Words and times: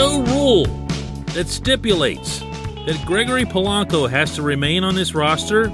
No 0.00 0.22
rule 0.22 0.64
that 1.34 1.46
stipulates 1.46 2.38
that 2.38 2.98
Gregory 3.04 3.44
Polanco 3.44 4.08
has 4.08 4.34
to 4.34 4.40
remain 4.40 4.82
on 4.82 4.94
this 4.94 5.14
roster. 5.14 5.68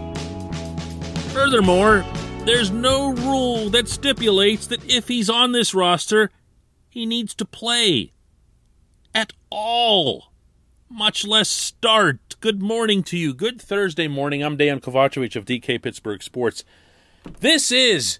Furthermore, 1.32 2.04
there's 2.44 2.72
no 2.72 3.12
rule 3.12 3.70
that 3.70 3.86
stipulates 3.86 4.66
that 4.66 4.84
if 4.90 5.06
he's 5.06 5.30
on 5.30 5.52
this 5.52 5.74
roster, 5.74 6.32
he 6.88 7.06
needs 7.06 7.36
to 7.36 7.44
play 7.44 8.10
at 9.14 9.32
all, 9.48 10.32
much 10.90 11.24
less 11.24 11.48
start. 11.48 12.34
Good 12.40 12.60
morning 12.60 13.04
to 13.04 13.16
you. 13.16 13.32
Good 13.32 13.62
Thursday 13.62 14.08
morning. 14.08 14.42
I'm 14.42 14.56
Dan 14.56 14.80
Kovacevic 14.80 15.36
of 15.36 15.44
DK 15.44 15.80
Pittsburgh 15.80 16.20
Sports. 16.20 16.64
This 17.38 17.70
is 17.70 18.18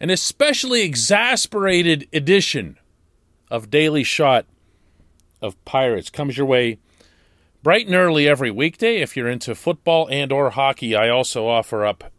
an 0.00 0.10
especially 0.10 0.82
exasperated 0.82 2.06
edition 2.12 2.76
of 3.50 3.70
Daily 3.70 4.04
Shot 4.04 4.44
of 5.40 5.62
Pirates. 5.64 6.10
Comes 6.10 6.36
your 6.36 6.46
way 6.46 6.78
bright 7.62 7.86
and 7.86 7.94
early 7.94 8.28
every 8.28 8.50
weekday. 8.50 8.98
If 8.98 9.16
you're 9.16 9.28
into 9.28 9.54
football 9.54 10.08
and 10.10 10.32
or 10.32 10.50
hockey, 10.50 10.94
I 10.94 11.08
also 11.08 11.46
offer 11.46 11.84
up 11.84 12.12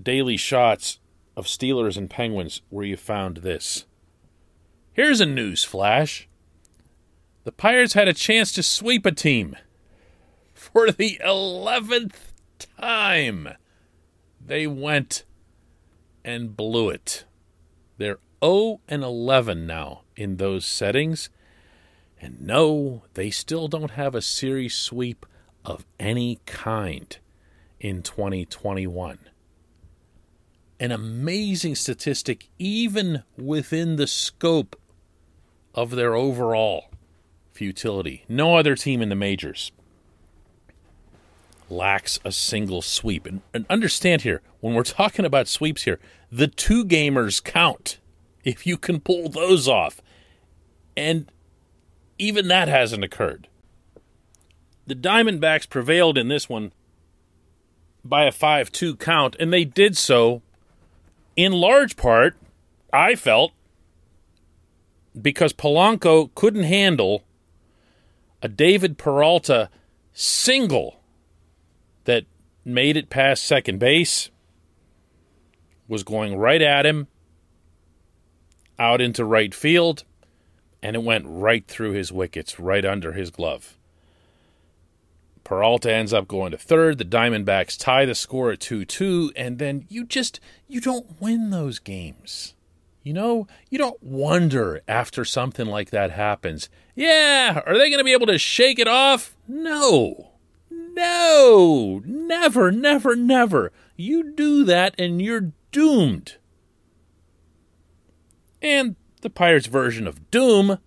daily 0.00 0.36
shots 0.36 0.98
of 1.36 1.46
Steelers 1.46 1.96
and 1.96 2.10
Penguins 2.10 2.62
where 2.70 2.84
you 2.84 2.96
found 2.96 3.38
this. 3.38 3.86
Here's 4.92 5.20
a 5.20 5.26
news 5.26 5.64
flash. 5.64 6.28
The 7.44 7.52
Pirates 7.52 7.94
had 7.94 8.08
a 8.08 8.14
chance 8.14 8.52
to 8.52 8.62
sweep 8.62 9.04
a 9.04 9.12
team 9.12 9.56
for 10.54 10.90
the 10.90 11.20
11th 11.24 12.14
time. 12.78 13.50
They 14.40 14.66
went 14.66 15.24
and 16.24 16.56
blew 16.56 16.90
it. 16.90 17.24
They're 17.98 18.18
0 18.42 18.80
and 18.88 19.02
11 19.02 19.66
now 19.66 20.02
in 20.16 20.36
those 20.36 20.64
settings. 20.64 21.28
And 22.24 22.40
no, 22.40 23.02
they 23.12 23.28
still 23.28 23.68
don't 23.68 23.90
have 23.90 24.14
a 24.14 24.22
series 24.22 24.74
sweep 24.74 25.26
of 25.62 25.84
any 26.00 26.40
kind 26.46 27.14
in 27.78 28.00
2021. 28.00 29.18
An 30.80 30.90
amazing 30.90 31.74
statistic, 31.74 32.48
even 32.58 33.24
within 33.36 33.96
the 33.96 34.06
scope 34.06 34.74
of 35.74 35.90
their 35.90 36.14
overall 36.14 36.86
futility. 37.52 38.24
No 38.26 38.56
other 38.56 38.74
team 38.74 39.02
in 39.02 39.10
the 39.10 39.14
majors 39.14 39.70
lacks 41.68 42.18
a 42.24 42.32
single 42.32 42.80
sweep. 42.80 43.26
And, 43.26 43.42
and 43.52 43.66
understand 43.68 44.22
here, 44.22 44.40
when 44.60 44.72
we're 44.72 44.82
talking 44.82 45.26
about 45.26 45.46
sweeps 45.46 45.82
here, 45.82 46.00
the 46.32 46.48
two 46.48 46.86
gamers 46.86 47.44
count 47.44 47.98
if 48.44 48.66
you 48.66 48.78
can 48.78 49.00
pull 49.00 49.28
those 49.28 49.68
off. 49.68 50.00
And 50.96 51.30
even 52.18 52.48
that 52.48 52.68
hasn't 52.68 53.04
occurred. 53.04 53.48
The 54.86 54.94
Diamondbacks 54.94 55.68
prevailed 55.68 56.18
in 56.18 56.28
this 56.28 56.48
one 56.48 56.72
by 58.04 58.24
a 58.24 58.32
5 58.32 58.70
2 58.70 58.96
count, 58.96 59.36
and 59.40 59.52
they 59.52 59.64
did 59.64 59.96
so 59.96 60.42
in 61.36 61.52
large 61.52 61.96
part, 61.96 62.36
I 62.92 63.14
felt, 63.14 63.52
because 65.20 65.52
Polanco 65.52 66.30
couldn't 66.34 66.64
handle 66.64 67.24
a 68.42 68.48
David 68.48 68.98
Peralta 68.98 69.70
single 70.12 71.00
that 72.04 72.24
made 72.64 72.96
it 72.96 73.10
past 73.10 73.44
second 73.44 73.78
base, 73.78 74.30
was 75.88 76.02
going 76.02 76.36
right 76.36 76.62
at 76.62 76.86
him, 76.86 77.08
out 78.78 79.00
into 79.00 79.24
right 79.24 79.54
field 79.54 80.04
and 80.84 80.94
it 80.94 81.02
went 81.02 81.24
right 81.26 81.66
through 81.66 81.92
his 81.92 82.12
wickets, 82.12 82.60
right 82.60 82.84
under 82.84 83.12
his 83.12 83.30
glove. 83.30 83.78
Peralta 85.42 85.90
ends 85.90 86.12
up 86.12 86.28
going 86.28 86.52
to 86.52 86.58
third. 86.58 86.98
The 86.98 87.06
Diamondbacks 87.06 87.78
tie 87.78 88.04
the 88.04 88.14
score 88.14 88.52
at 88.52 88.60
2 88.60 88.84
2, 88.84 89.32
and 89.34 89.58
then 89.58 89.86
you 89.88 90.04
just 90.04 90.40
you 90.68 90.82
don't 90.82 91.20
win 91.20 91.48
those 91.48 91.78
games. 91.78 92.54
You 93.02 93.14
know, 93.14 93.46
you 93.70 93.78
don't 93.78 94.02
wonder 94.02 94.82
after 94.86 95.24
something 95.24 95.66
like 95.66 95.90
that 95.90 96.10
happens. 96.10 96.68
Yeah, 96.94 97.62
are 97.66 97.76
they 97.78 97.88
going 97.88 97.98
to 97.98 98.04
be 98.04 98.12
able 98.12 98.26
to 98.26 98.38
shake 98.38 98.78
it 98.78 98.88
off? 98.88 99.36
No. 99.48 100.32
No. 100.70 102.02
Never, 102.04 102.70
never, 102.70 103.16
never. 103.16 103.72
You 103.96 104.32
do 104.32 104.64
that 104.64 104.94
and 104.98 105.20
you're 105.20 105.52
doomed. 105.72 106.36
And 108.62 108.96
the 109.24 109.30
Pirates' 109.30 109.66
version 109.66 110.06
of 110.06 110.30
doom 110.30 110.78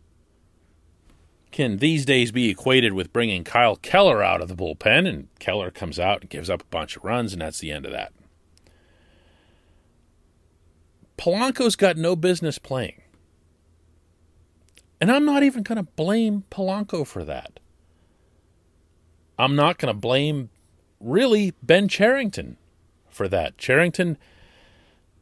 can 1.52 1.78
these 1.78 2.06
days 2.06 2.31
be 2.31 2.50
equated 2.50 2.94
with 2.94 3.12
bringing 3.12 3.44
Kyle 3.44 3.75
Keller 3.75 4.24
out 4.24 4.42
of 4.42 4.48
the 4.48 4.56
bullpen, 4.56 5.08
and 5.09 5.28
Keller 5.40 5.72
comes 5.72 6.00
out 6.00 6.22
and 6.22 6.30
gives 6.30 6.50
up 6.50 6.62
a 6.62 6.66
bunch 6.66 6.96
of 6.96 7.03
runs, 7.03 7.34
and 7.34 7.42
that's 7.42 7.59
the 7.59 7.72
end 7.72 7.86
of 7.86 7.92
that. 7.92 8.14
Polanco's 11.18 11.75
got 11.75 11.98
no 11.98 12.16
business 12.16 12.59
playing. 12.59 13.02
And 15.02 15.12
I'm 15.12 15.25
not 15.25 15.44
even 15.44 15.64
going 15.64 15.78
to 15.78 15.84
blame 15.84 16.44
Polanco 16.52 17.06
for 17.06 17.24
that. 17.24 17.59
I'm 19.40 19.56
not 19.56 19.80
going 19.80 19.94
to 19.94 20.00
blame, 20.00 20.50
really, 21.00 21.54
Ben 21.64 21.88
Cherington 21.88 22.58
for 23.09 23.28
that. 23.28 23.58
Cherington 23.58 24.18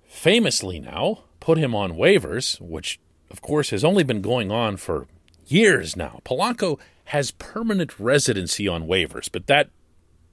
famously 0.05 0.79
now 0.79 1.23
put 1.39 1.57
him 1.57 1.75
on 1.75 1.93
waivers, 1.93 2.59
which, 2.59 2.99
of 3.29 3.41
course, 3.41 3.69
has 3.71 3.83
only 3.83 4.03
been 4.03 4.21
going 4.21 4.51
on 4.51 4.77
for 4.77 5.07
years 5.47 5.95
now. 5.95 6.21
Polanco 6.23 6.79
has 7.05 7.31
permanent 7.31 7.99
residency 7.99 8.67
on 8.67 8.87
waivers, 8.87 9.29
but 9.31 9.47
that 9.47 9.69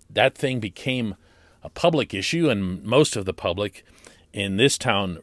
that 0.08 0.34
thing 0.34 0.60
became 0.60 1.14
a 1.62 1.70
public 1.70 2.12
issue, 2.12 2.50
and 2.50 2.82
most 2.82 3.16
of 3.16 3.24
the 3.24 3.32
public 3.32 3.84
in 4.32 4.56
this 4.56 4.76
town 4.76 5.20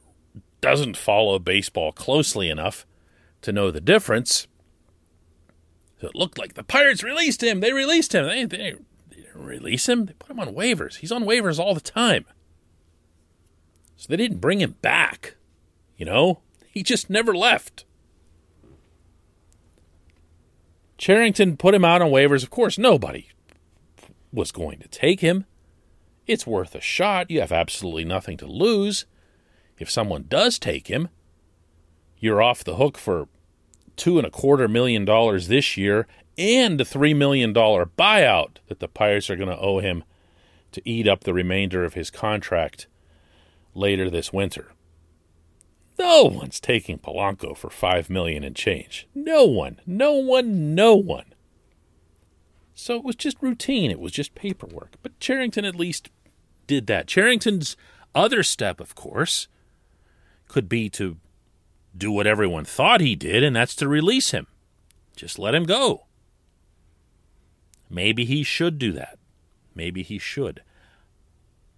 doesn't 0.61 0.97
follow 0.97 1.39
baseball 1.39 1.91
closely 1.91 2.49
enough 2.49 2.85
to 3.41 3.51
know 3.51 3.71
the 3.71 3.81
difference. 3.81 4.47
So 6.01 6.07
it 6.07 6.15
looked 6.15 6.37
like 6.37 6.53
the 6.53 6.63
Pirates 6.63 7.03
released 7.03 7.43
him. 7.43 7.59
They 7.59 7.73
released 7.73 8.15
him. 8.15 8.25
They, 8.25 8.45
they, 8.45 8.75
they 9.09 9.21
didn't 9.21 9.45
release 9.45 9.87
him. 9.87 10.05
They 10.05 10.13
put 10.13 10.31
him 10.31 10.39
on 10.39 10.55
waivers. 10.55 10.97
He's 10.97 11.11
on 11.11 11.25
waivers 11.25 11.59
all 11.59 11.73
the 11.73 11.81
time. 11.81 12.25
So 13.97 14.07
they 14.09 14.17
didn't 14.17 14.39
bring 14.39 14.61
him 14.61 14.75
back. 14.81 15.35
You 15.97 16.05
know, 16.05 16.39
he 16.71 16.83
just 16.83 17.09
never 17.09 17.35
left. 17.35 17.85
Cherington 20.97 21.57
put 21.57 21.73
him 21.73 21.85
out 21.85 22.01
on 22.01 22.11
waivers. 22.11 22.43
Of 22.43 22.49
course, 22.49 22.77
nobody 22.77 23.29
was 24.31 24.51
going 24.51 24.79
to 24.79 24.87
take 24.87 25.21
him. 25.21 25.45
It's 26.27 26.45
worth 26.45 26.75
a 26.75 26.81
shot. 26.81 27.31
You 27.31 27.39
have 27.39 27.51
absolutely 27.51 28.05
nothing 28.05 28.37
to 28.37 28.45
lose. 28.45 29.05
If 29.79 29.89
someone 29.89 30.25
does 30.27 30.59
take 30.59 30.87
him, 30.87 31.07
you're 32.19 32.41
off 32.41 32.63
the 32.63 32.75
hook 32.75 32.97
for 32.97 33.29
two 33.95 34.17
and 34.17 34.27
a 34.27 34.31
quarter 34.31 34.67
million 34.67 35.05
dollars 35.05 35.47
this 35.47 35.77
year 35.77 36.05
and 36.37 36.79
a 36.79 36.85
three 36.85 37.13
million 37.13 37.53
dollar 37.53 37.85
buyout 37.85 38.57
that 38.67 38.79
the 38.79 38.87
Pirates 38.87 39.29
are 39.29 39.35
going 39.35 39.49
to 39.49 39.59
owe 39.59 39.79
him 39.79 40.03
to 40.71 40.81
eat 40.87 41.07
up 41.07 41.23
the 41.23 41.33
remainder 41.33 41.83
of 41.83 41.95
his 41.95 42.09
contract 42.09 42.87
later 43.73 44.09
this 44.09 44.31
winter. 44.31 44.73
No 45.99 46.23
one's 46.23 46.61
taking 46.61 46.97
Polanco 46.97 47.55
for 47.55 47.69
five 47.69 48.09
million 48.09 48.43
and 48.43 48.55
change. 48.55 49.07
No 49.13 49.43
one, 49.43 49.81
no 49.85 50.13
one, 50.13 50.73
no 50.73 50.95
one. 50.95 51.25
So 52.73 52.95
it 52.95 53.03
was 53.03 53.17
just 53.17 53.41
routine. 53.41 53.91
It 53.91 53.99
was 53.99 54.13
just 54.13 54.33
paperwork. 54.33 54.93
But 55.03 55.19
Cherington 55.19 55.65
at 55.65 55.75
least 55.75 56.09
did 56.65 56.87
that. 56.87 57.07
Cherington's 57.07 57.75
other 58.15 58.41
step, 58.41 58.79
of 58.79 58.95
course, 58.95 59.49
could 60.47 60.69
be 60.69 60.89
to 60.91 61.17
do 61.95 62.11
what 62.11 62.25
everyone 62.25 62.63
thought 62.63 63.01
he 63.01 63.15
did, 63.15 63.43
and 63.43 63.55
that's 63.55 63.75
to 63.75 63.87
release 63.87 64.31
him. 64.31 64.47
Just 65.15 65.37
let 65.37 65.53
him 65.53 65.65
go. 65.65 66.05
Maybe 67.89 68.23
he 68.23 68.43
should 68.43 68.79
do 68.79 68.93
that. 68.93 69.19
Maybe 69.75 70.01
he 70.01 70.17
should. 70.17 70.61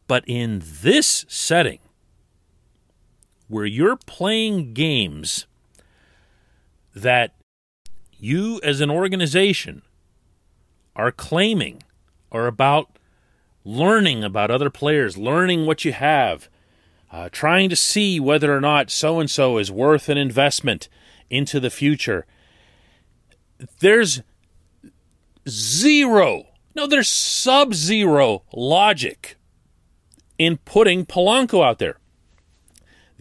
But 0.07 0.23
in 0.27 0.61
this 0.63 1.25
setting, 1.27 1.79
where 3.51 3.65
you're 3.65 3.97
playing 3.97 4.73
games 4.73 5.45
that 6.95 7.35
you 8.17 8.59
as 8.63 8.79
an 8.79 8.89
organization 8.89 9.81
are 10.95 11.11
claiming 11.11 11.83
are 12.31 12.47
about 12.47 12.97
learning 13.65 14.23
about 14.23 14.49
other 14.49 14.69
players, 14.69 15.17
learning 15.17 15.65
what 15.65 15.83
you 15.83 15.91
have, 15.91 16.49
uh, 17.11 17.27
trying 17.31 17.69
to 17.69 17.75
see 17.75 18.19
whether 18.19 18.55
or 18.55 18.61
not 18.61 18.89
so 18.89 19.19
and 19.19 19.29
so 19.29 19.57
is 19.57 19.69
worth 19.69 20.07
an 20.07 20.17
investment 20.17 20.87
into 21.29 21.59
the 21.59 21.69
future. 21.69 22.25
There's 23.79 24.21
zero, 25.47 26.47
no, 26.73 26.87
there's 26.87 27.09
sub 27.09 27.73
zero 27.73 28.43
logic 28.53 29.35
in 30.37 30.57
putting 30.57 31.05
Polanco 31.05 31.63
out 31.63 31.79
there. 31.79 31.97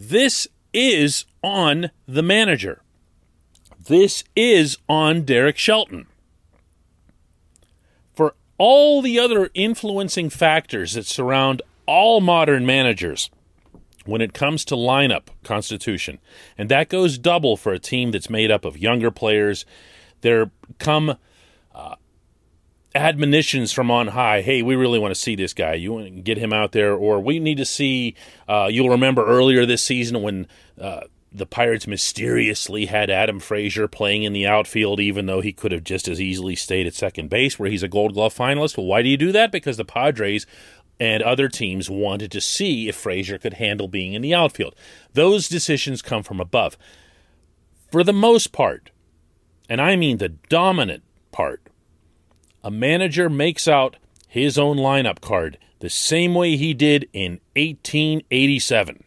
This 0.03 0.47
is 0.73 1.25
on 1.43 1.91
the 2.07 2.23
manager. 2.23 2.81
This 3.79 4.23
is 4.35 4.79
on 4.89 5.25
Derek 5.25 5.59
Shelton 5.59 6.07
For 8.15 8.33
all 8.57 9.03
the 9.03 9.19
other 9.19 9.51
influencing 9.53 10.31
factors 10.31 10.93
that 10.93 11.05
surround 11.05 11.61
all 11.85 12.19
modern 12.19 12.65
managers 12.65 13.29
when 14.03 14.21
it 14.21 14.33
comes 14.33 14.65
to 14.65 14.75
lineup 14.75 15.27
constitution. 15.43 16.17
And 16.57 16.67
that 16.69 16.89
goes 16.89 17.19
double 17.19 17.55
for 17.55 17.71
a 17.71 17.77
team 17.77 18.09
that's 18.09 18.27
made 18.27 18.49
up 18.49 18.65
of 18.65 18.79
younger 18.79 19.11
players. 19.11 19.67
There 20.21 20.49
come 20.79 21.15
uh, 21.75 21.95
admonitions 22.93 23.71
from 23.71 23.89
on 23.89 24.07
high 24.07 24.41
hey, 24.41 24.61
we 24.61 24.75
really 24.75 24.99
want 24.99 25.13
to 25.13 25.19
see 25.19 25.35
this 25.35 25.53
guy. 25.53 25.73
You 25.73 25.93
want 25.93 26.05
to 26.05 26.11
get 26.11 26.37
him 26.37 26.53
out 26.53 26.71
there, 26.71 26.93
or 26.93 27.19
we 27.19 27.39
need 27.39 27.57
to 27.57 27.65
see. 27.65 28.15
Uh, 28.47 28.67
you'll 28.69 28.89
remember 28.89 29.25
earlier 29.25 29.65
this 29.65 29.83
season 29.83 30.21
when. 30.21 30.47
Uh, 30.79 31.01
the 31.33 31.45
Pirates 31.45 31.87
mysteriously 31.87 32.87
had 32.87 33.09
Adam 33.09 33.39
Frazier 33.39 33.87
playing 33.87 34.23
in 34.23 34.33
the 34.33 34.45
outfield, 34.45 34.99
even 34.99 35.27
though 35.27 35.39
he 35.39 35.53
could 35.53 35.71
have 35.71 35.85
just 35.85 36.09
as 36.09 36.19
easily 36.19 36.57
stayed 36.57 36.85
at 36.85 36.93
second 36.93 37.29
base, 37.29 37.57
where 37.57 37.69
he's 37.69 37.83
a 37.83 37.87
Gold 37.87 38.15
Glove 38.15 38.35
finalist. 38.35 38.75
Well, 38.75 38.85
why 38.85 39.01
do 39.01 39.07
you 39.07 39.15
do 39.15 39.31
that? 39.31 39.49
Because 39.49 39.77
the 39.77 39.85
Padres 39.85 40.45
and 40.99 41.23
other 41.23 41.47
teams 41.47 41.89
wanted 41.89 42.31
to 42.31 42.41
see 42.41 42.87
if 42.87 42.95
Frazier 42.95 43.37
could 43.37 43.55
handle 43.55 43.87
being 43.87 44.13
in 44.13 44.21
the 44.21 44.35
outfield. 44.35 44.75
Those 45.13 45.47
decisions 45.47 46.01
come 46.01 46.21
from 46.21 46.39
above. 46.39 46.77
For 47.91 48.03
the 48.03 48.13
most 48.13 48.51
part, 48.51 48.91
and 49.67 49.81
I 49.81 49.95
mean 49.95 50.17
the 50.17 50.29
dominant 50.29 51.03
part, 51.31 51.61
a 52.63 52.71
manager 52.71 53.29
makes 53.29 53.67
out 53.67 53.97
his 54.27 54.57
own 54.57 54.77
lineup 54.77 55.21
card 55.21 55.57
the 55.79 55.89
same 55.89 56.35
way 56.35 56.55
he 56.55 56.73
did 56.73 57.09
in 57.11 57.39
1887. 57.55 59.03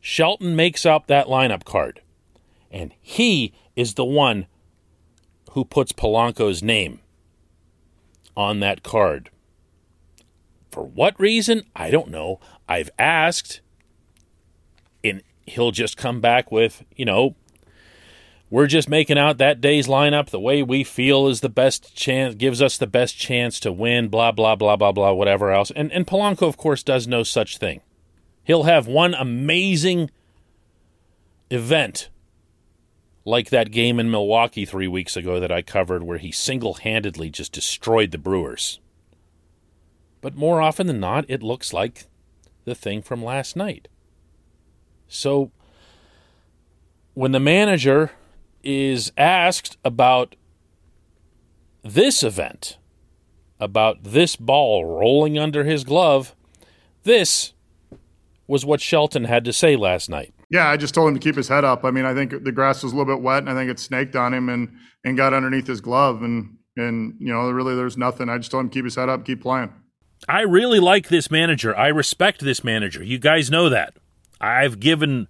Shelton 0.00 0.54
makes 0.54 0.84
up 0.84 1.06
that 1.06 1.26
lineup 1.26 1.64
card, 1.64 2.02
and 2.70 2.92
he 3.00 3.54
is 3.74 3.94
the 3.94 4.04
one 4.04 4.46
who 5.52 5.64
puts 5.64 5.92
Polanco's 5.92 6.62
name 6.62 7.00
on 8.36 8.60
that 8.60 8.82
card. 8.82 9.30
For 10.70 10.84
what 10.84 11.18
reason? 11.18 11.62
I 11.74 11.90
don't 11.90 12.10
know. 12.10 12.40
I've 12.68 12.90
asked, 12.98 13.60
and 15.02 15.22
he'll 15.46 15.70
just 15.70 15.96
come 15.96 16.20
back 16.20 16.52
with, 16.52 16.84
you 16.94 17.04
know, 17.04 17.36
we're 18.54 18.68
just 18.68 18.88
making 18.88 19.18
out 19.18 19.38
that 19.38 19.60
day's 19.60 19.88
lineup 19.88 20.30
the 20.30 20.38
way 20.38 20.62
we 20.62 20.84
feel 20.84 21.26
is 21.26 21.40
the 21.40 21.48
best 21.48 21.92
chance, 21.96 22.36
gives 22.36 22.62
us 22.62 22.78
the 22.78 22.86
best 22.86 23.18
chance 23.18 23.58
to 23.58 23.72
win, 23.72 24.06
blah, 24.06 24.30
blah, 24.30 24.54
blah, 24.54 24.76
blah, 24.76 24.92
blah, 24.92 25.10
whatever 25.10 25.50
else. 25.50 25.72
And, 25.74 25.90
and 25.90 26.06
Polanco, 26.06 26.46
of 26.46 26.56
course, 26.56 26.84
does 26.84 27.08
no 27.08 27.24
such 27.24 27.58
thing. 27.58 27.80
He'll 28.44 28.62
have 28.62 28.86
one 28.86 29.12
amazing 29.12 30.08
event 31.50 32.10
like 33.24 33.50
that 33.50 33.72
game 33.72 33.98
in 33.98 34.08
Milwaukee 34.08 34.64
three 34.64 34.86
weeks 34.86 35.16
ago 35.16 35.40
that 35.40 35.50
I 35.50 35.60
covered 35.60 36.04
where 36.04 36.18
he 36.18 36.30
single 36.30 36.74
handedly 36.74 37.30
just 37.30 37.52
destroyed 37.52 38.12
the 38.12 38.18
Brewers. 38.18 38.78
But 40.20 40.36
more 40.36 40.62
often 40.62 40.86
than 40.86 41.00
not, 41.00 41.24
it 41.26 41.42
looks 41.42 41.72
like 41.72 42.06
the 42.66 42.76
thing 42.76 43.02
from 43.02 43.20
last 43.20 43.56
night. 43.56 43.88
So 45.08 45.50
when 47.14 47.32
the 47.32 47.40
manager 47.40 48.12
is 48.64 49.12
asked 49.16 49.76
about 49.84 50.36
this 51.82 52.22
event, 52.22 52.78
about 53.60 54.02
this 54.02 54.36
ball 54.36 54.84
rolling 54.84 55.38
under 55.38 55.64
his 55.64 55.84
glove, 55.84 56.34
this 57.02 57.52
was 58.46 58.64
what 58.64 58.80
Shelton 58.80 59.24
had 59.24 59.44
to 59.44 59.52
say 59.52 59.76
last 59.76 60.08
night. 60.08 60.34
Yeah, 60.50 60.68
I 60.68 60.76
just 60.76 60.94
told 60.94 61.08
him 61.08 61.14
to 61.14 61.20
keep 61.20 61.36
his 61.36 61.48
head 61.48 61.64
up. 61.64 61.84
I 61.84 61.90
mean, 61.90 62.04
I 62.04 62.14
think 62.14 62.44
the 62.44 62.52
grass 62.52 62.82
was 62.82 62.92
a 62.92 62.96
little 62.96 63.12
bit 63.14 63.22
wet, 63.22 63.38
and 63.38 63.50
I 63.50 63.54
think 63.54 63.70
it 63.70 63.78
snaked 63.78 64.16
on 64.16 64.32
him 64.32 64.48
and 64.48 64.76
and 65.04 65.16
got 65.16 65.34
underneath 65.34 65.66
his 65.66 65.80
glove, 65.80 66.22
and 66.22 66.56
and 66.76 67.14
you 67.18 67.32
know, 67.32 67.50
really, 67.50 67.74
there's 67.74 67.96
nothing. 67.96 68.28
I 68.28 68.38
just 68.38 68.50
told 68.50 68.64
him 68.64 68.70
keep 68.70 68.84
his 68.84 68.94
head 68.94 69.08
up, 69.08 69.24
keep 69.24 69.42
playing. 69.42 69.72
I 70.28 70.42
really 70.42 70.80
like 70.80 71.08
this 71.08 71.30
manager. 71.30 71.76
I 71.76 71.88
respect 71.88 72.40
this 72.40 72.64
manager. 72.64 73.02
You 73.02 73.18
guys 73.18 73.50
know 73.50 73.68
that. 73.68 73.94
I've 74.40 74.80
given 74.80 75.28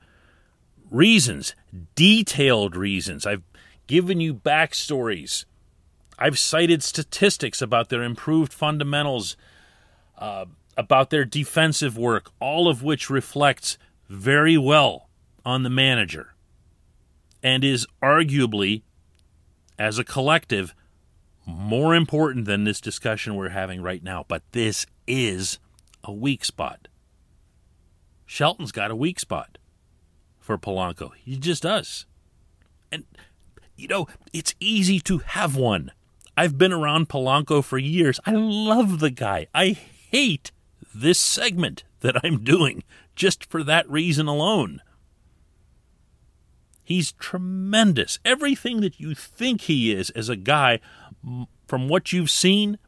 reasons, 0.91 1.55
detailed 1.95 2.77
reasons. 2.77 3.27
I've 3.27 3.43
given 3.87 4.21
you 4.21 4.35
backstories. 4.35 5.45
I've 6.19 6.39
cited 6.39 6.83
statistics 6.83 7.61
about 7.61 7.89
their 7.89 8.03
improved 8.03 8.53
fundamentals. 8.53 9.37
Uh, 10.17 10.47
about 10.77 11.11
their 11.11 11.25
defensive 11.25 11.97
work, 11.97 12.31
all 12.41 12.69
of 12.69 12.83
which 12.83 13.11
reflects 13.11 13.79
very 14.09 14.59
well 14.59 15.09
on 15.45 15.63
the 15.63 15.71
manager 15.71 16.35
and 17.43 17.63
is 17.63 17.87
arguably, 18.03 18.83
as 19.79 19.99
a 19.99 20.05
collective, 20.05 20.75
more 21.47 21.95
important 21.95 22.47
than 22.47 22.65
this 22.65 22.81
discussion 22.81 23.35
we're 23.35 23.51
having 23.51 23.83
right 23.83 24.03
now. 24.03 24.25
But 24.27 24.43
this 24.53 24.87
is 25.07 25.59
a 26.03 26.13
weak 26.13 26.45
spot. 26.45 26.89
Shelton's 28.25 28.73
got 28.73 28.91
a 28.91 28.97
weak 28.97 29.21
spot 29.21 29.59
for 30.45 30.59
Polanco. 30.59 31.11
He 31.17 31.39
just 31.39 31.63
does. 31.63 32.05
And, 32.93 33.05
you 33.77 33.89
know, 33.89 34.07
it's 34.33 34.55
easy 34.61 35.01
to 35.01 35.19
have 35.19 35.57
one. 35.57 35.91
I've 36.37 36.59
been 36.59 36.73
around 36.73 37.09
Polanco 37.09 37.65
for 37.65 37.79
years. 37.79 38.21
I 38.27 38.33
love 38.33 39.01
the 39.01 39.11
guy. 39.11 39.47
I 39.55 39.69
hate 39.69 40.53
this 40.95 41.19
segment 41.19 41.85
that 42.01 42.23
I'm 42.23 42.45
doing 42.45 42.85
just 43.17 43.47
for 43.47 43.65
that 43.65 43.89
reason 43.89 44.27
alone. 44.29 44.83
He's 46.83 47.13
tremendous. 47.13 48.19
Everything 48.23 48.83
that 48.83 49.01
you 49.01 49.15
think 49.15 49.63
he 49.63 49.93
is 49.93 50.11
as 50.11 50.29
a 50.29 50.37
guy, 50.37 50.81
from 51.67 51.89
what 51.89 52.13
you've 52.13 52.31
seen 52.31 52.79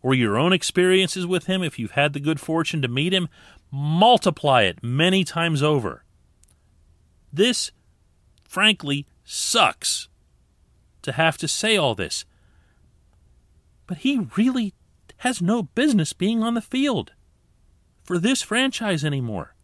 or 0.00 0.14
your 0.14 0.38
own 0.38 0.54
experiences 0.54 1.26
with 1.26 1.44
him, 1.44 1.62
if 1.62 1.78
you've 1.78 1.90
had 1.90 2.14
the 2.14 2.20
good 2.20 2.40
fortune 2.40 2.80
to 2.80 2.88
meet 2.88 3.12
him, 3.12 3.28
multiply 3.70 4.62
it 4.62 4.82
many 4.82 5.22
times 5.22 5.62
over. 5.62 6.04
This, 7.32 7.70
frankly, 8.44 9.06
sucks 9.24 10.08
to 11.02 11.12
have 11.12 11.38
to 11.38 11.48
say 11.48 11.76
all 11.76 11.94
this. 11.94 12.24
But 13.86 13.98
he 13.98 14.28
really 14.36 14.74
has 15.18 15.40
no 15.40 15.62
business 15.62 16.12
being 16.12 16.42
on 16.42 16.54
the 16.54 16.60
field 16.60 17.12
for 18.02 18.18
this 18.18 18.42
franchise 18.42 19.04
anymore. 19.04 19.54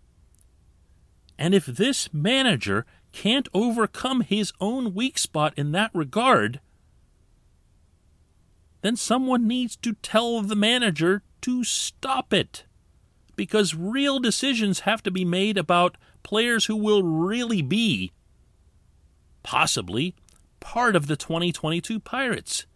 And 1.39 1.55
if 1.55 1.67
this 1.67 2.13
manager 2.13 2.87
can't 3.13 3.49
overcome 3.55 4.23
his 4.23 4.53
own 4.61 4.95
weak 4.95 5.19
spot 5.19 5.55
in 5.57 5.73
that 5.73 5.91
regard, 5.95 6.61
then 8.83 8.97
someone 8.97 9.47
needs 9.47 9.77
to 9.77 9.95
tell 9.95 10.41
the 10.43 10.57
manager 10.57 11.23
to 11.43 11.65
stop 11.65 12.33
it. 12.33 12.65
Because 13.39 13.73
real 13.73 14.19
decisions 14.19 14.81
have 14.81 15.01
to 15.05 15.13
be 15.13 15.25
made 15.25 15.57
about 15.57 15.97
players 16.25 16.65
who 16.65 16.75
will 16.75 17.05
really 17.05 17.63
be, 17.63 18.11
possibly, 19.45 20.17
part 20.59 20.97
of 20.97 21.07
the 21.07 21.15
2022 21.15 22.01
Pirates. 22.01 22.67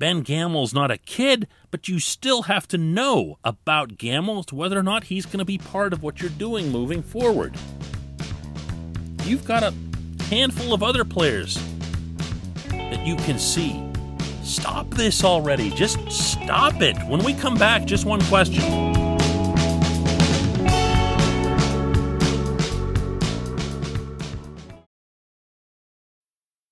Ben 0.00 0.22
Gamel's 0.22 0.74
not 0.74 0.90
a 0.90 0.98
kid, 0.98 1.46
but 1.70 1.86
you 1.86 2.00
still 2.00 2.42
have 2.42 2.66
to 2.66 2.76
know 2.76 3.38
about 3.44 3.96
Gamel 3.96 4.42
to 4.42 4.56
whether 4.56 4.76
or 4.76 4.82
not 4.82 5.04
he's 5.04 5.24
going 5.24 5.38
to 5.38 5.44
be 5.44 5.56
part 5.56 5.92
of 5.92 6.02
what 6.02 6.20
you're 6.20 6.28
doing 6.30 6.72
moving 6.72 7.04
forward. 7.04 7.54
You've 9.22 9.44
got 9.44 9.62
a 9.62 9.72
handful 10.24 10.74
of 10.74 10.82
other 10.82 11.04
players 11.04 11.54
that 12.70 13.06
you 13.06 13.14
can 13.14 13.38
see. 13.38 13.80
Stop 14.46 14.88
this 14.90 15.24
already. 15.24 15.70
Just 15.70 15.98
stop 16.08 16.80
it. 16.80 16.96
When 17.08 17.24
we 17.24 17.34
come 17.34 17.56
back, 17.56 17.84
just 17.84 18.06
one 18.06 18.20
question. 18.22 19.05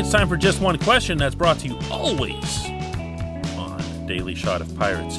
It's 0.00 0.10
time 0.10 0.30
for 0.30 0.38
just 0.38 0.62
one 0.62 0.78
question 0.78 1.18
that's 1.18 1.34
brought 1.34 1.58
to 1.58 1.68
you 1.68 1.78
always 1.90 2.64
on 3.58 4.06
Daily 4.06 4.34
Shot 4.34 4.62
of 4.62 4.74
Pirates 4.78 5.18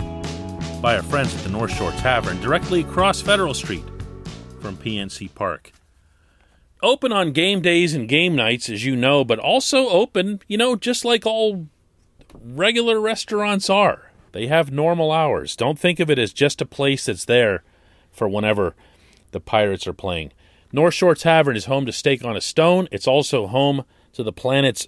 by 0.82 0.96
our 0.96 1.04
friends 1.04 1.36
at 1.36 1.44
the 1.44 1.52
North 1.52 1.72
Shore 1.72 1.92
Tavern, 1.92 2.42
directly 2.42 2.82
across 2.82 3.22
Federal 3.22 3.54
Street 3.54 3.84
from 4.60 4.76
PNC 4.78 5.36
Park. 5.36 5.72
Open 6.82 7.12
on 7.12 7.32
game 7.32 7.62
days 7.62 7.94
and 7.94 8.10
game 8.10 8.36
nights, 8.36 8.72
as 8.72 8.84
you 8.84 8.96
know, 8.96 9.24
but 9.24 9.38
also 9.38 9.88
open, 9.88 10.42
you 10.48 10.58
know, 10.58 10.76
just 10.76 11.06
like 11.06 11.28
all 11.28 11.68
regular 12.44 13.00
restaurants 13.00 13.70
are. 13.70 14.10
They 14.32 14.48
have 14.48 14.72
normal 14.72 15.12
hours. 15.12 15.56
Don't 15.56 15.78
think 15.78 16.00
of 16.00 16.10
it 16.10 16.18
as 16.18 16.34
just 16.34 16.60
a 16.60 16.66
place 16.66 17.06
that's 17.06 17.26
there 17.26 17.64
for 18.12 18.28
whenever 18.28 18.76
the 19.30 19.40
Pirates 19.40 19.86
are 19.86 19.94
playing. 19.94 20.32
North 20.72 20.96
Shore 20.96 21.14
Tavern 21.14 21.56
is 21.56 21.66
home 21.66 21.86
to 21.86 21.92
Steak 21.92 22.26
on 22.26 22.36
a 22.36 22.42
Stone. 22.42 22.88
It's 22.92 23.08
also 23.08 23.46
home 23.46 23.86
to 24.14 24.24
the 24.24 24.34
planet's 24.34 24.88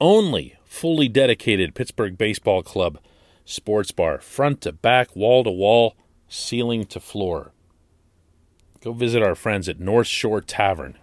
only 0.00 0.56
fully 0.64 1.08
dedicated 1.08 1.74
Pittsburgh 1.74 2.18
Baseball 2.18 2.62
Club 2.62 2.98
sports 3.44 3.90
bar, 3.90 4.20
front 4.20 4.62
to 4.62 4.72
back, 4.72 5.14
wall 5.14 5.44
to 5.44 5.50
wall, 5.50 5.96
ceiling 6.28 6.84
to 6.86 7.00
floor. 7.00 7.52
Go 8.82 8.92
visit 8.92 9.22
our 9.22 9.34
friends 9.34 9.68
at 9.68 9.80
North 9.80 10.06
Shore 10.06 10.40
Tavern 10.40 10.98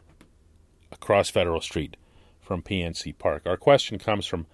across 0.91 1.29
Federal 1.29 1.61
Street 1.61 1.97
from 2.41 2.61
PNC 2.61 3.17
Park. 3.17 3.43
Our 3.45 3.57
question 3.57 3.97
comes 3.97 4.25
from 4.25 4.45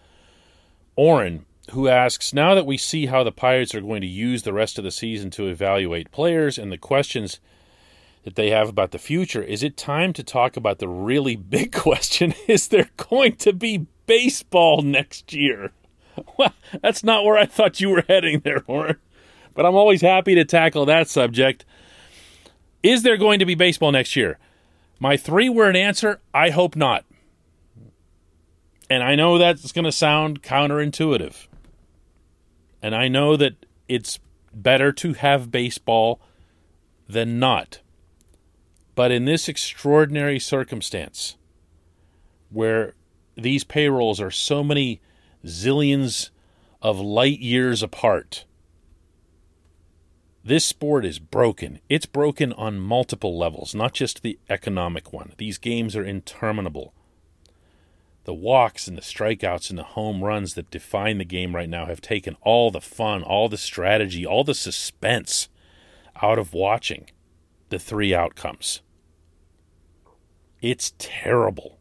Oren, 0.96 1.46
who 1.72 1.88
asks 1.88 2.34
Now 2.34 2.56
that 2.56 2.66
we 2.66 2.78
see 2.78 3.08
how 3.08 3.24
the 3.24 3.32
Pirates 3.32 3.76
are 3.76 3.82
going 3.82 4.02
to 4.02 4.08
use 4.08 4.44
the 4.44 4.54
rest 4.54 4.78
of 4.78 4.84
the 4.84 4.92
season 4.92 5.30
to 5.32 5.48
evaluate 5.48 6.12
players 6.12 6.58
and 6.58 6.72
the 6.72 6.78
questions 6.78 7.40
that 8.28 8.36
they 8.36 8.50
have 8.50 8.68
about 8.68 8.92
the 8.92 9.00
future, 9.00 9.42
is 9.42 9.64
it 9.64 9.78
time 9.78 10.12
to 10.12 10.22
talk 10.22 10.58
about 10.58 10.80
the 10.80 10.88
really 10.90 11.36
big 11.56 11.72
question? 11.72 12.34
Is 12.46 12.68
there 12.68 12.90
going 12.98 13.38
to 13.38 13.54
be 13.54 13.88
baseball 14.06 14.82
next 14.82 15.32
year? 15.32 15.72
Well, 16.38 16.54
that's 16.82 17.06
not 17.06 17.24
where 17.24 17.38
I 17.38 17.46
thought 17.46 17.80
you 17.80 17.90
were 17.90 18.04
heading 18.10 18.42
there, 18.42 18.64
Warren. 18.68 18.98
But 19.54 19.66
I'm 19.66 19.76
always 19.76 20.02
happy 20.02 20.36
to 20.36 20.44
tackle 20.44 20.86
that 20.88 21.08
subject. 21.08 21.64
Is 22.84 23.04
there 23.04 23.16
going 23.16 23.40
to 23.40 23.46
be 23.46 23.56
baseball 23.56 23.94
next 23.94 24.16
year? 24.18 24.40
My 25.00 25.16
three 25.16 25.48
word 25.48 25.78
answer 25.78 26.20
I 26.34 26.50
hope 26.50 26.76
not. 26.76 27.06
And 28.90 29.04
I 29.04 29.16
know 29.16 29.38
that's 29.38 29.72
going 29.72 29.86
to 29.86 29.92
sound 29.92 30.42
counterintuitive. 30.42 31.48
And 32.82 32.94
I 32.94 33.08
know 33.08 33.38
that 33.38 33.66
it's 33.88 34.20
better 34.54 34.92
to 34.92 35.14
have 35.14 35.50
baseball 35.50 36.20
than 37.08 37.40
not. 37.40 37.80
But 38.98 39.12
in 39.12 39.26
this 39.26 39.48
extraordinary 39.48 40.40
circumstance, 40.40 41.38
where 42.50 42.96
these 43.36 43.64
payrolls 43.64 44.20
are 44.20 44.32
so 44.32 44.64
many 44.64 45.02
zillions 45.46 46.32
of 46.82 47.00
light 47.00 47.40
years 47.40 47.84
apart, 47.84 48.46
this 50.44 50.66
sport 50.66 51.06
is 51.06 51.20
broken. 51.20 51.80
It's 51.88 52.08
broken 52.08 52.52
on 52.54 52.80
multiple 52.80 53.38
levels, 53.38 53.76
not 53.76 53.94
just 53.94 54.24
the 54.24 54.40
economic 54.50 55.14
one. 55.14 55.34
These 55.38 55.60
games 55.60 55.96
are 55.96 56.04
interminable. 56.04 56.96
The 58.24 58.34
walks 58.34 58.88
and 58.88 58.98
the 58.98 59.04
strikeouts 59.04 59.70
and 59.70 59.78
the 59.78 59.84
home 59.84 60.24
runs 60.24 60.56
that 60.56 60.72
define 60.72 61.20
the 61.20 61.24
game 61.24 61.56
right 61.56 61.70
now 61.70 61.86
have 61.86 62.02
taken 62.02 62.36
all 62.42 62.72
the 62.72 62.82
fun, 62.82 63.22
all 63.22 63.48
the 63.48 63.58
strategy, 63.58 64.26
all 64.26 64.44
the 64.44 64.56
suspense 64.56 65.50
out 66.20 66.40
of 66.40 66.52
watching 66.52 67.12
the 67.70 67.78
three 67.78 68.16
outcomes. 68.16 68.82
It's 70.62 70.94
terrible. 70.98 71.80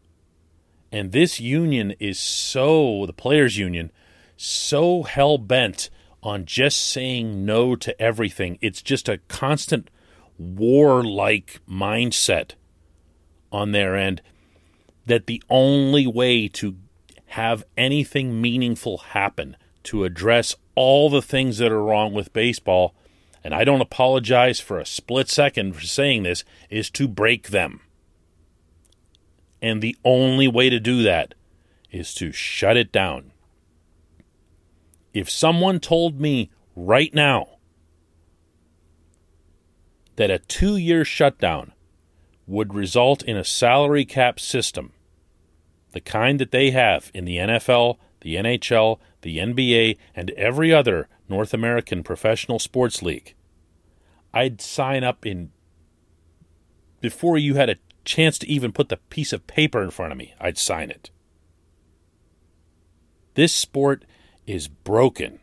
And 0.92 1.12
this 1.12 1.40
union 1.40 1.94
is 1.98 2.18
so, 2.18 3.06
the 3.06 3.12
players' 3.12 3.58
union, 3.58 3.90
so 4.36 5.02
hell 5.02 5.38
bent 5.38 5.90
on 6.22 6.44
just 6.44 6.78
saying 6.88 7.44
no 7.44 7.76
to 7.76 8.00
everything. 8.00 8.58
It's 8.60 8.82
just 8.82 9.08
a 9.08 9.18
constant 9.28 9.90
war-like 10.38 11.60
mindset 11.68 12.52
on 13.50 13.72
their 13.72 13.96
end 13.96 14.22
that 15.06 15.26
the 15.26 15.42
only 15.48 16.06
way 16.06 16.48
to 16.48 16.76
have 17.26 17.64
anything 17.76 18.40
meaningful 18.40 18.98
happen 18.98 19.56
to 19.84 20.04
address 20.04 20.56
all 20.74 21.08
the 21.08 21.22
things 21.22 21.58
that 21.58 21.72
are 21.72 21.82
wrong 21.82 22.12
with 22.12 22.32
baseball, 22.32 22.94
and 23.42 23.54
I 23.54 23.64
don't 23.64 23.80
apologize 23.80 24.58
for 24.60 24.78
a 24.78 24.86
split 24.86 25.28
second 25.28 25.74
for 25.74 25.82
saying 25.82 26.24
this, 26.24 26.44
is 26.70 26.90
to 26.90 27.06
break 27.06 27.48
them. 27.48 27.80
And 29.62 29.82
the 29.82 29.96
only 30.04 30.48
way 30.48 30.70
to 30.70 30.78
do 30.78 31.02
that 31.02 31.34
is 31.90 32.14
to 32.14 32.32
shut 32.32 32.76
it 32.76 32.92
down. 32.92 33.32
If 35.14 35.30
someone 35.30 35.80
told 35.80 36.20
me 36.20 36.50
right 36.74 37.12
now 37.14 37.56
that 40.16 40.30
a 40.30 40.38
two 40.38 40.76
year 40.76 41.04
shutdown 41.04 41.72
would 42.46 42.74
result 42.74 43.22
in 43.22 43.36
a 43.36 43.44
salary 43.44 44.04
cap 44.04 44.38
system, 44.38 44.92
the 45.92 46.00
kind 46.00 46.38
that 46.38 46.50
they 46.50 46.70
have 46.70 47.10
in 47.14 47.24
the 47.24 47.38
NFL, 47.38 47.96
the 48.20 48.34
NHL, 48.36 48.98
the 49.22 49.38
NBA, 49.38 49.96
and 50.14 50.30
every 50.32 50.72
other 50.72 51.08
North 51.28 51.54
American 51.54 52.02
professional 52.02 52.58
sports 52.58 53.02
league, 53.02 53.34
I'd 54.34 54.60
sign 54.60 55.02
up 55.02 55.24
in 55.24 55.50
before 57.00 57.38
you 57.38 57.54
had 57.54 57.70
a 57.70 57.76
chance 58.06 58.38
to 58.38 58.48
even 58.48 58.72
put 58.72 58.88
the 58.88 58.96
piece 58.96 59.32
of 59.32 59.46
paper 59.46 59.82
in 59.82 59.90
front 59.90 60.12
of 60.12 60.18
me, 60.18 60.34
I'd 60.40 60.56
sign 60.56 60.90
it. 60.90 61.10
This 63.34 63.54
sport 63.54 64.04
is 64.46 64.68
broken. 64.68 65.40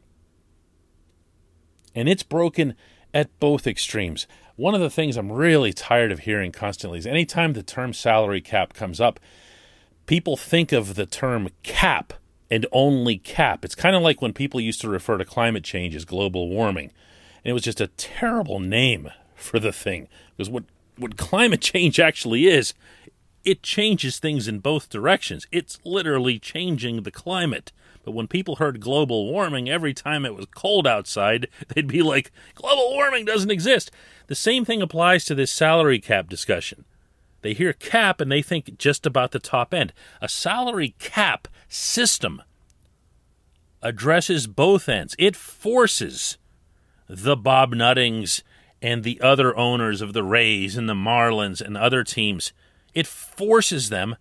And 1.94 2.10
it's 2.10 2.24
broken 2.24 2.76
at 3.14 3.40
both 3.40 3.68
extremes. 3.68 4.26
One 4.56 4.74
of 4.74 4.82
the 4.82 4.90
things 4.90 5.16
I'm 5.16 5.32
really 5.32 5.74
tired 5.74 6.12
of 6.12 6.20
hearing 6.20 6.52
constantly 6.52 7.00
is 7.00 7.06
anytime 7.06 7.54
the 7.54 7.62
term 7.62 7.94
salary 7.94 8.42
cap 8.42 8.74
comes 8.74 9.00
up, 9.00 9.20
people 10.06 10.38
think 10.38 10.72
of 10.72 10.96
the 10.96 11.06
term 11.06 11.50
cap 11.62 12.14
and 12.50 12.66
only 12.72 13.18
cap. 13.18 13.64
It's 13.64 13.76
kind 13.76 13.96
of 13.96 14.02
like 14.02 14.22
when 14.22 14.34
people 14.34 14.60
used 14.60 14.82
to 14.82 14.90
refer 14.90 15.18
to 15.18 15.26
climate 15.26 15.64
change 15.64 15.96
as 15.96 16.06
global 16.06 16.50
warming. 16.50 16.92
And 17.44 17.52
it 17.52 17.54
was 17.54 17.64
just 17.64 17.82
a 17.82 17.88
terrible 17.88 18.60
name 18.60 19.10
for 19.36 19.60
the 19.60 19.72
thing. 19.72 20.08
Because 20.36 20.50
what 20.50 20.64
what 20.98 21.18
climate 21.18 21.62
change 21.74 22.00
actually 22.00 22.48
is, 22.48 22.74
it 23.44 23.62
changes 23.62 24.20
things 24.20 24.48
in 24.48 24.60
both 24.60 24.90
directions. 24.90 25.48
It's 25.52 25.80
literally 25.84 26.40
changing 26.40 27.04
the 27.04 27.12
climate. 27.12 27.72
But 28.06 28.12
when 28.12 28.28
people 28.28 28.58
heard 28.58 28.80
global 28.80 29.32
warming, 29.32 29.70
every 29.70 29.94
time 29.94 30.26
it 30.26 30.36
was 30.36 30.46
cold 30.54 30.88
outside, 30.88 31.48
they'd 31.70 31.88
be 31.88 32.02
like, 32.02 32.32
global 32.56 32.92
warming 32.92 33.26
doesn't 33.26 33.52
exist. 33.52 33.92
The 34.28 34.36
same 34.36 34.66
thing 34.66 34.82
applies 34.82 35.26
to 35.26 35.36
this 35.36 35.52
salary 35.52 36.00
cap 36.00 36.30
discussion. 36.30 36.86
They 37.42 37.54
hear 37.54 37.74
cap 37.74 38.22
and 38.22 38.32
they 38.32 38.42
think 38.42 38.78
just 38.78 39.06
about 39.06 39.32
the 39.32 39.40
top 39.40 39.74
end. 39.74 39.92
A 40.22 40.30
salary 40.30 40.96
cap 41.00 41.50
system 41.68 42.42
addresses 43.82 44.48
both 44.48 44.88
ends. 44.88 45.14
It 45.20 45.36
forces 45.36 46.38
the 47.10 47.36
Bob 47.36 47.74
Nuttings 47.74 48.44
and 48.84 49.04
the 49.04 49.22
other 49.22 49.56
owners 49.58 50.02
of 50.02 50.12
the 50.12 50.24
Rays 50.24 50.76
and 50.76 50.90
the 50.90 50.94
Marlins 50.94 51.62
and 51.62 51.78
other 51.78 52.04
teams. 52.04 52.52
It 52.94 53.08
forces 53.08 53.90
them 53.90 54.18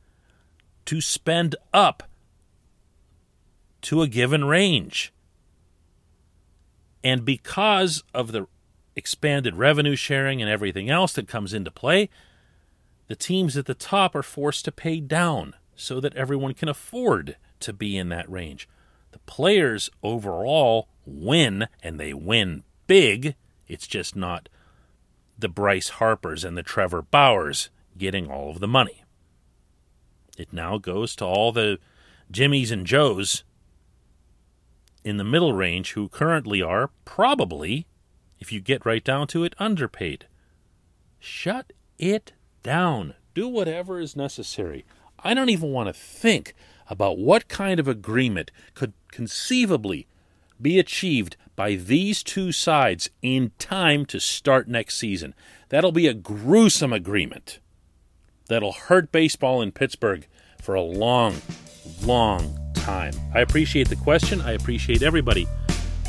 to 0.84 1.00
spend 1.00 1.56
up 1.74 2.04
to 3.82 4.02
a 4.02 4.08
given 4.08 4.44
range. 4.44 5.12
And 7.02 7.24
because 7.24 8.04
of 8.14 8.30
the 8.30 8.46
expanded 8.94 9.56
revenue 9.56 9.96
sharing 9.96 10.40
and 10.40 10.48
everything 10.48 10.88
else 10.88 11.12
that 11.14 11.26
comes 11.26 11.52
into 11.52 11.72
play, 11.72 12.08
the 13.08 13.16
teams 13.16 13.56
at 13.56 13.66
the 13.66 13.74
top 13.74 14.14
are 14.14 14.22
forced 14.22 14.64
to 14.66 14.72
pay 14.72 15.00
down 15.00 15.54
so 15.74 15.98
that 15.98 16.14
everyone 16.14 16.54
can 16.54 16.68
afford 16.68 17.36
to 17.58 17.72
be 17.72 17.98
in 17.98 18.10
that 18.10 18.30
range. 18.30 18.68
The 19.10 19.18
players 19.20 19.90
overall 20.04 20.88
win, 21.04 21.66
and 21.82 21.98
they 21.98 22.14
win 22.14 22.62
big. 22.86 23.34
It's 23.72 23.86
just 23.86 24.14
not 24.14 24.50
the 25.38 25.48
Bryce 25.48 25.88
Harpers 25.88 26.44
and 26.44 26.58
the 26.58 26.62
Trevor 26.62 27.02
Bauers 27.02 27.70
getting 27.96 28.30
all 28.30 28.50
of 28.50 28.60
the 28.60 28.68
money. 28.68 29.02
It 30.36 30.52
now 30.52 30.76
goes 30.76 31.16
to 31.16 31.24
all 31.24 31.52
the 31.52 31.78
Jimmies 32.30 32.70
and 32.70 32.86
Joes 32.86 33.44
in 35.02 35.16
the 35.16 35.24
middle 35.24 35.54
range 35.54 35.92
who 35.92 36.10
currently 36.10 36.60
are 36.60 36.90
probably, 37.06 37.86
if 38.38 38.52
you 38.52 38.60
get 38.60 38.84
right 38.84 39.02
down 39.02 39.26
to 39.28 39.42
it, 39.42 39.54
underpaid. 39.58 40.26
Shut 41.18 41.72
it 41.98 42.32
down. 42.62 43.14
Do 43.32 43.48
whatever 43.48 43.98
is 43.98 44.14
necessary. 44.14 44.84
I 45.24 45.32
don't 45.32 45.48
even 45.48 45.72
want 45.72 45.88
to 45.88 45.94
think 45.94 46.54
about 46.88 47.16
what 47.16 47.48
kind 47.48 47.80
of 47.80 47.88
agreement 47.88 48.50
could 48.74 48.92
conceivably 49.10 50.06
be 50.60 50.78
achieved 50.78 51.38
by 51.56 51.74
these 51.74 52.22
two 52.22 52.52
sides 52.52 53.10
in 53.20 53.52
time 53.58 54.06
to 54.06 54.18
start 54.20 54.68
next 54.68 54.96
season. 54.98 55.34
That'll 55.68 55.92
be 55.92 56.06
a 56.06 56.14
gruesome 56.14 56.92
agreement 56.92 57.58
that'll 58.48 58.72
hurt 58.72 59.12
baseball 59.12 59.62
in 59.62 59.72
Pittsburgh 59.72 60.26
for 60.60 60.74
a 60.74 60.82
long, 60.82 61.36
long 62.02 62.58
time. 62.74 63.14
I 63.34 63.40
appreciate 63.40 63.88
the 63.88 63.96
question. 63.96 64.40
I 64.40 64.52
appreciate 64.52 65.02
everybody 65.02 65.46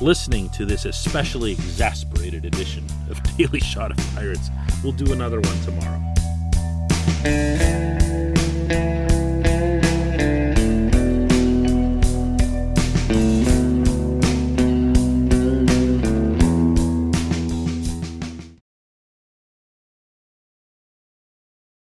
listening 0.01 0.49
to 0.49 0.65
this 0.65 0.85
especially 0.85 1.53
exasperated 1.53 2.45
edition 2.45 2.85
of 3.09 3.21
Daily 3.37 3.59
Shot 3.59 3.91
of 3.91 3.97
Pirates. 4.15 4.49
We'll 4.83 4.93
do 4.93 5.13
another 5.13 5.39
one 5.39 5.61
tomorrow. 5.61 6.01